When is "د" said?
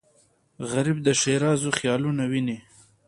1.05-1.07